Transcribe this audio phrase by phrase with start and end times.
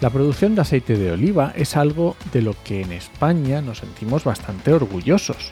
[0.00, 4.22] La producción de aceite de oliva es algo de lo que en España nos sentimos
[4.22, 5.50] bastante orgullosos.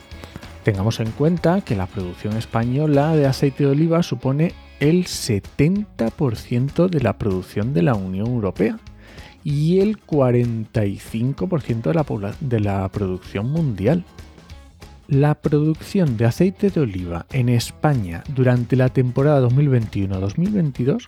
[0.62, 7.00] Tengamos en cuenta que la producción española de aceite de oliva supone el 70% de
[7.00, 8.78] la producción de la Unión Europea
[9.42, 14.04] y el 45% de la, producción mundial.
[15.08, 21.04] La producción de aceite de oliva en España durante la temporada 2021-2022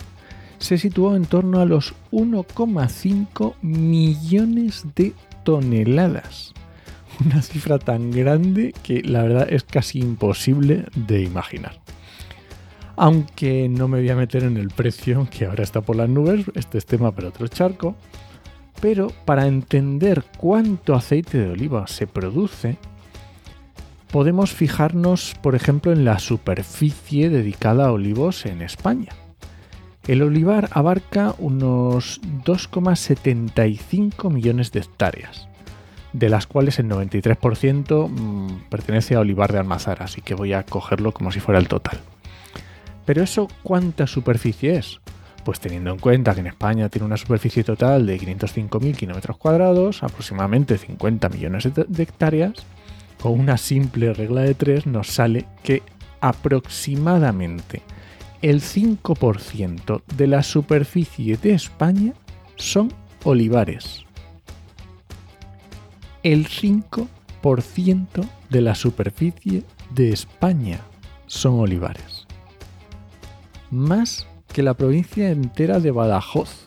[0.59, 5.13] se situó en torno a los 1,5 millones de
[5.45, 6.53] toneladas.
[7.25, 11.81] Una cifra tan grande que la verdad es casi imposible de imaginar.
[12.97, 16.47] Aunque no me voy a meter en el precio que ahora está por las nubes,
[16.55, 17.95] este es tema para otro charco.
[18.81, 22.77] Pero para entender cuánto aceite de oliva se produce,
[24.11, 29.11] podemos fijarnos, por ejemplo, en la superficie dedicada a olivos en España.
[30.09, 35.49] El olivar abarca unos 2,75 millones de hectáreas,
[36.15, 40.63] de las cuales el 93% mm, pertenece a olivar de almazara, así que voy a
[40.63, 42.01] cogerlo como si fuera el total.
[43.05, 44.99] Pero eso, ¿cuánta superficie es?
[45.45, 50.03] Pues teniendo en cuenta que en España tiene una superficie total de 505.000 kilómetros cuadrados,
[50.03, 52.55] aproximadamente 50 millones de hectáreas,
[53.21, 55.83] con una simple regla de tres nos sale que
[56.23, 57.83] aproximadamente
[58.43, 62.15] el 5% de la superficie de España
[62.57, 62.93] son
[63.25, 64.05] olivares.
[66.23, 67.09] El 5%
[68.51, 70.81] de la superficie de España
[71.27, 72.27] son olivares.
[73.71, 76.65] Más que la provincia entera de Badajoz,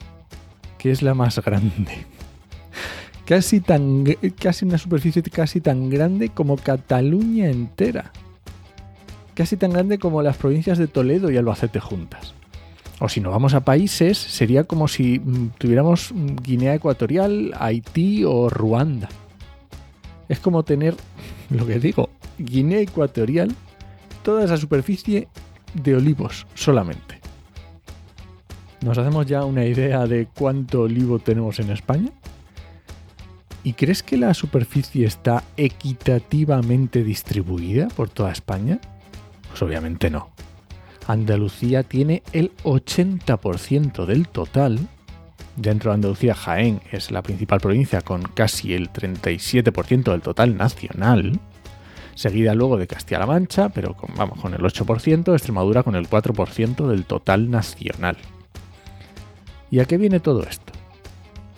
[0.77, 2.05] que es la más grande.
[3.25, 4.03] Casi, tan,
[4.37, 8.11] casi una superficie casi tan grande como Cataluña entera
[9.33, 12.33] casi tan grande como las provincias de Toledo y Albacete juntas.
[12.99, 18.23] O si nos vamos a países, sería como si mm, tuviéramos mm, Guinea Ecuatorial, Haití
[18.25, 19.09] o Ruanda.
[20.29, 20.95] Es como tener,
[21.49, 23.55] lo que digo, Guinea Ecuatorial,
[24.23, 25.27] toda esa superficie
[25.73, 27.19] de olivos solamente.
[28.81, 32.11] ¿Nos hacemos ya una idea de cuánto olivo tenemos en España?
[33.63, 38.79] ¿Y crees que la superficie está equitativamente distribuida por toda España?
[39.51, 40.31] Pues obviamente no.
[41.07, 44.79] Andalucía tiene el 80% del total.
[45.55, 51.39] Dentro de Andalucía, Jaén es la principal provincia con casi el 37% del total nacional.
[52.15, 56.87] Seguida luego de Castilla-La Mancha, pero con, vamos, con el 8%, Extremadura con el 4%
[56.87, 58.17] del total nacional.
[59.69, 60.73] ¿Y a qué viene todo esto?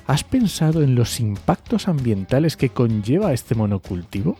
[0.05, 4.37] ¿Has pensado en los impactos ambientales que conlleva este monocultivo?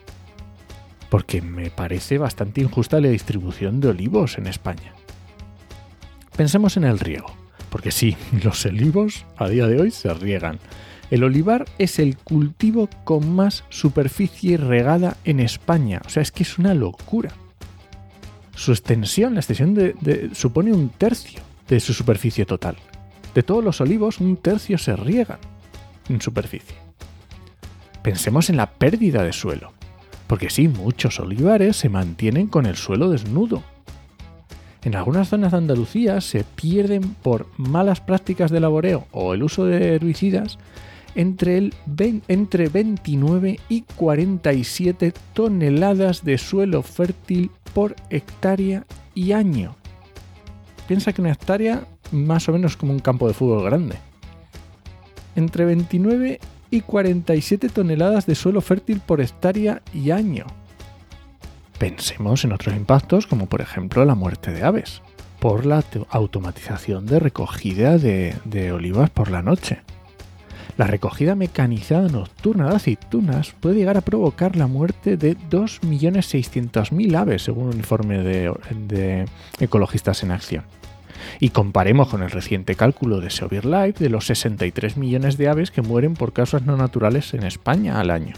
[1.14, 4.96] Porque me parece bastante injusta la distribución de olivos en España.
[6.36, 7.28] Pensemos en el riego,
[7.70, 10.58] porque sí, los olivos a día de hoy se riegan.
[11.12, 16.42] El olivar es el cultivo con más superficie regada en España, o sea, es que
[16.42, 17.32] es una locura.
[18.56, 22.76] Su extensión, la extensión de, supone un tercio de su superficie total.
[23.36, 25.38] De todos los olivos, un tercio se riegan
[26.10, 26.78] en superficie.
[28.02, 29.74] Pensemos en la pérdida de suelo.
[30.34, 33.62] Porque sí, muchos olivares se mantienen con el suelo desnudo.
[34.82, 39.66] En algunas zonas de Andalucía se pierden por malas prácticas de laboreo o el uso
[39.66, 40.58] de herbicidas
[41.14, 41.74] entre, el,
[42.28, 49.76] entre 29 y 47 toneladas de suelo fértil por hectárea y año.
[50.88, 53.98] Piensa que una hectárea más o menos como un campo de fútbol grande.
[55.36, 56.40] Entre 29
[56.74, 60.48] y 47 toneladas de suelo fértil por hectárea y año.
[61.78, 65.04] Pensemos en otros impactos como por ejemplo la muerte de aves
[65.40, 69.82] por la automatización de recogida de, olivas por la noche.
[70.76, 77.44] La recogida mecanizada nocturna de aceitunas puede llegar a provocar la muerte de 2.600.000 aves,
[77.44, 79.26] según un informe de
[79.60, 80.64] Ecologistas en Acción.
[81.40, 85.72] Y comparemos con el reciente cálculo de Severe Life de los 63 millones de aves
[85.72, 88.36] que mueren por causas no naturales en España al año.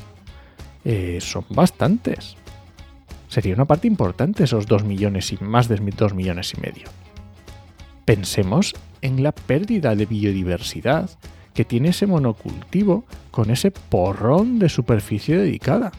[0.84, 2.36] Eh, son bastantes.
[3.28, 6.88] Sería una parte importante esos 2 millones y más de 2 millones y medio.
[8.06, 11.10] Pensemos en la pérdida de biodiversidad
[11.56, 15.92] que tiene ese monocultivo con ese porrón de superficie dedicada.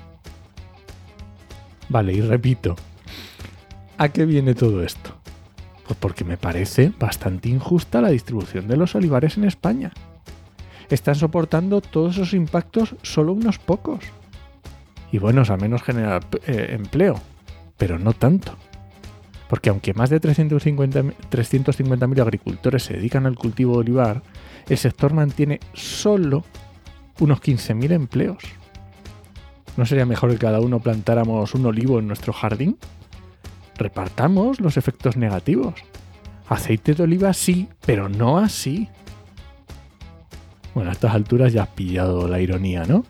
[1.88, 2.76] Vale, y repito,
[3.96, 5.14] ¿a qué viene todo esto?
[5.86, 9.92] Pues porque me parece bastante injusta la distribución de los olivares en España.
[10.90, 14.04] Están soportando todos esos impactos solo unos pocos.
[15.12, 17.20] Y bueno, al menos generar eh, empleo,
[17.76, 18.56] pero no tanto.
[19.48, 24.22] Porque aunque más de 350.000 350 agricultores se dedican al cultivo de olivar,
[24.68, 26.44] el sector mantiene solo
[27.20, 28.42] unos 15.000 empleos.
[29.76, 32.76] ¿No sería mejor que cada uno plantáramos un olivo en nuestro jardín?
[33.78, 35.74] Repartamos los efectos negativos.
[36.48, 38.88] Aceite de oliva sí, pero no así.
[40.74, 43.04] Bueno, a estas alturas ya has pillado la ironía, ¿no?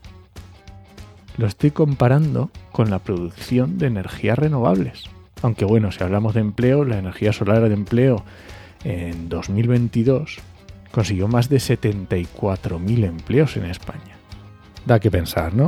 [1.37, 5.05] Lo estoy comparando con la producción de energías renovables.
[5.43, 8.25] Aunque bueno, si hablamos de empleo, la energía solar de empleo
[8.85, 10.39] en 2022
[10.93, 14.17] consiguió más de 74.000 empleos en España.
[14.87, 15.67] Da que pensar, ¿no?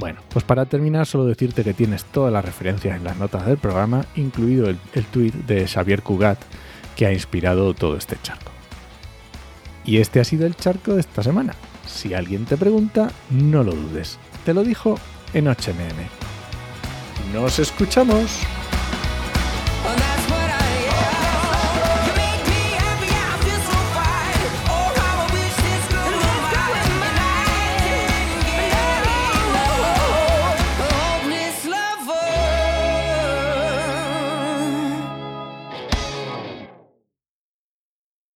[0.00, 3.58] Bueno, pues para terminar solo decirte que tienes todas las referencias en las notas del
[3.58, 6.38] programa, incluido el, el tuit de Xavier Cugat
[6.96, 8.50] que ha inspirado todo este charco.
[9.84, 11.54] Y este ha sido el charco de esta semana.
[11.86, 14.18] Si alguien te pregunta, no lo dudes.
[14.46, 14.98] Te lo dijo
[15.34, 16.08] en HMM.
[17.34, 18.40] ¡Nos escuchamos!